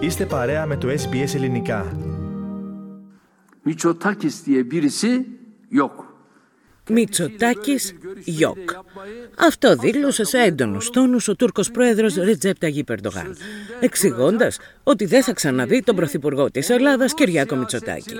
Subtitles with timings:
[0.00, 1.96] Είστε παρέα με το SBS Ελληνικά.
[3.62, 5.24] Μητσοτάκης diye birisi
[5.80, 6.04] yok.
[6.90, 8.70] Μητσοτάκης Γιώκ.
[9.38, 13.36] Αυτό δήλωσε σε έντονους τόνους ο Τούρκος πρόεδρος Ρετζέπτα Περντογάν,
[13.80, 14.58] εξηγώντας
[14.90, 18.14] ότι δεν θα ξαναδεί τον πρωθυπουργό της Ελλάδας Κυριάκο Μητσοτάκη.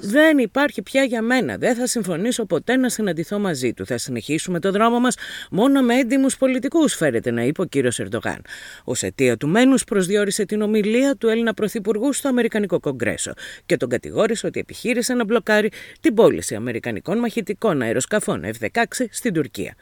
[0.00, 1.56] Δεν υπάρχει πια για μένα.
[1.56, 3.86] Δεν θα συμφωνήσω ποτέ να συναντηθώ μαζί του.
[3.86, 5.16] Θα συνεχίσουμε το δρόμο μας
[5.50, 8.42] μόνο με έντιμους πολιτικούς, φέρεται να είπε ο κύριος Ερντογάν.
[8.84, 13.32] Ω αιτία του μένους προσδιορίσε την ομιλία του Έλληνα Πρωθυπουργού στο Αμερικανικό Κογκρέσο
[13.66, 15.70] και τον κατηγόρησε ότι επιχείρησε να μπλοκάρει
[16.00, 19.74] την πώληση Αμερικανικών μαχητικών αεροσκαφών F-16 στην Τουρκία.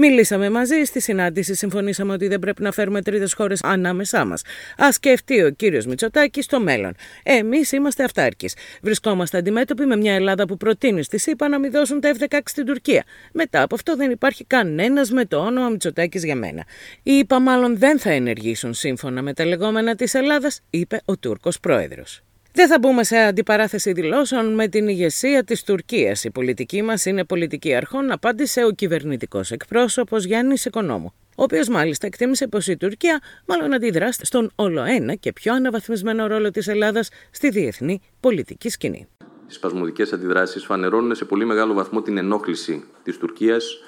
[0.00, 4.42] Μιλήσαμε μαζί στη συνάντηση, συμφωνήσαμε ότι δεν πρέπει να φέρουμε τρίτες χώρες ανάμεσά μας.
[4.76, 6.94] Α σκεφτεί ο κύριος Μητσοτάκης στο μέλλον.
[7.22, 8.54] Εμείς είμαστε αυτάρκης.
[8.82, 12.66] Βρισκόμαστε αντιμέτωποι με μια Ελλάδα που προτείνει στη ΣΥΠΑ να μην δώσουν τα F-16 στην
[12.66, 13.04] Τουρκία.
[13.32, 16.64] Μετά από αυτό δεν υπάρχει κανένας με το όνομα Μητσοτάκης για μένα.
[17.02, 21.60] Οι ΙΠΑ μάλλον δεν θα ενεργήσουν σύμφωνα με τα λεγόμενα της Ελλάδας, είπε ο Τούρκος
[21.60, 22.22] πρόεδρος.
[22.58, 26.24] Δεν θα μπούμε σε αντιπαράθεση δηλώσεων με την ηγεσία της Τουρκίας.
[26.24, 31.12] Η πολιτική μας είναι πολιτική αρχών, απάντησε ο κυβερνητικός εκπρόσωπος Γιάννης Οικονόμου.
[31.36, 36.26] Ο οποίος μάλιστα εκτίμησε πως η Τουρκία μάλλον αντιδρά στον όλο ένα και πιο αναβαθμισμένο
[36.26, 39.08] ρόλο της Ελλάδας στη διεθνή πολιτική σκηνή.
[39.48, 43.78] Οι σπασμωδικές αντιδράσεις φανερώνουν σε πολύ μεγάλο βαθμό την ενόχληση της Τουρκίας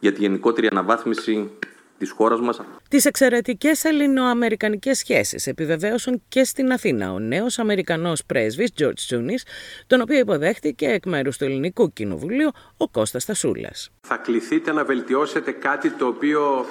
[0.00, 1.50] για τη γενικότερη αναβάθμιση
[1.98, 2.60] της χώρας μας.
[2.88, 9.44] Τις εξαιρετικές ελληνοαμερικανικές σχέσεις επιβεβαίωσαν και στην Αθήνα ο νέος Αμερικανός πρέσβης George Τσούνης,
[9.86, 13.90] τον οποίο υποδέχτηκε εκ μέρους του Ελληνικού Κοινοβουλίου ο Κώστας Τασούλας.
[14.00, 16.66] Θα κληθείτε να βελτιώσετε κάτι το οποίο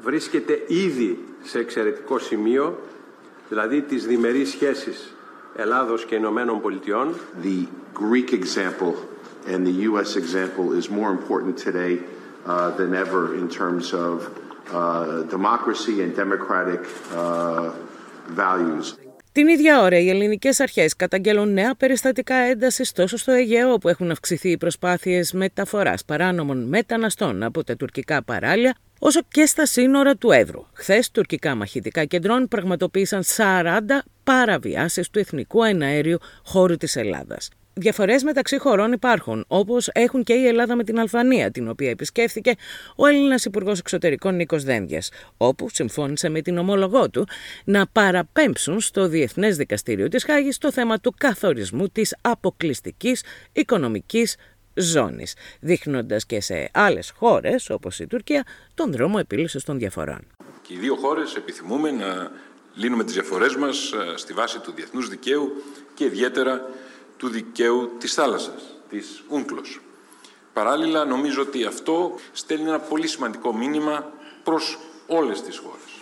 [0.00, 2.80] βρίσκεται ήδη σε εξαιρετικό σημείο,
[3.48, 5.10] δηλαδή τις διμερείς σχέσεις
[5.56, 7.14] Ελλάδος και Ηνωμένων Πολιτειών.
[7.42, 7.66] The
[8.00, 8.94] Greek example
[9.52, 12.25] and the US example is more important today uh,
[12.78, 14.14] than ever in terms of
[14.72, 16.82] uh, democracy and democratic
[17.14, 17.70] uh,
[18.28, 18.94] values.
[19.32, 24.10] Την ίδια ώρα, οι ελληνικές αρχές καταγγέλουν νέα περιστατικά έντασης τόσο στο Αιγαίο, όπου έχουν
[24.10, 30.30] αυξηθεί οι προσπάθειες μεταφοράς παράνομων μεταναστών από τα τουρκικά παράλια, όσο και στα σύνορα του
[30.30, 30.66] Εύρου.
[30.72, 37.50] Χθες, τουρκικά μαχητικά κεντρών πραγματοποίησαν 40 παραβιάσεις του εθνικού εναέριου χώρου της Ελλάδας.
[37.78, 42.54] Διαφορές μεταξύ χωρών υπάρχουν, όπως έχουν και η Ελλάδα με την Αλβανία, την οποία επισκέφθηκε
[42.96, 47.26] ο Έλληνας Υπουργός Εξωτερικών Νίκος Δένδιας, όπου συμφώνησε με την ομολογό του
[47.64, 53.22] να παραπέμψουν στο Διεθνές Δικαστήριο της Χάγης το θέμα του καθορισμού της αποκλειστικής
[53.52, 54.36] οικονομικής
[54.74, 60.26] ζώνης, δείχνοντας και σε άλλες χώρες, όπως η Τουρκία, τον δρόμο επίλυσης των διαφορών.
[60.62, 62.30] Και οι δύο χώρες επιθυμούμε να
[62.74, 65.52] λύνουμε τις διαφορές μας ε, στη βάση του διεθνούς δικαίου
[65.94, 66.60] και ιδιαίτερα
[67.16, 69.80] του δικαίου της θάλασσας, της UNCLOS.
[70.52, 74.12] Παράλληλα, νομίζω ότι αυτό στέλνει ένα πολύ σημαντικό μήνυμα
[74.44, 76.00] προς όλες τις χώρες.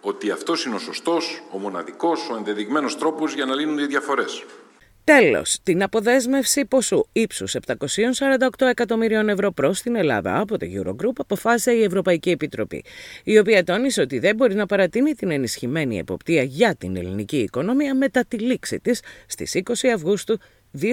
[0.00, 4.44] Ότι αυτός είναι ο σωστός, ο μοναδικός, ο ενδεδειγμένος τρόπος για να λύνουν οι διαφορές.
[5.08, 11.72] Τέλος, την αποδέσμευση ποσού ύψους 748 εκατομμύριων ευρώ προς την Ελλάδα από το Eurogroup αποφάσισε
[11.72, 12.84] η Ευρωπαϊκή Επιτροπή,
[13.24, 17.94] η οποία τόνισε ότι δεν μπορεί να παρατείνει την ενισχυμένη εποπτεία για την ελληνική οικονομία
[17.94, 20.38] μετά τη λήξη της στις 20 Αυγούστου
[20.80, 20.92] 2022.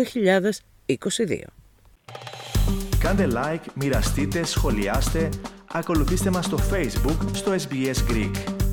[3.00, 5.30] Κάντε like, μοιραστείτε, σχολιάστε,
[5.72, 8.65] ακολουθήστε μας στο Facebook στο SBS Greek.